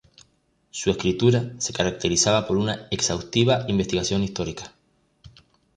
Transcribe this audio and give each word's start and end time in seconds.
Su 0.71 0.89
escritura 0.89 1.53
se 1.59 1.73
caracteriza 1.73 2.47
por 2.47 2.57
una 2.57 2.87
exhaustiva 2.89 3.65
investigación 3.67 4.23
histórica. 4.23 4.73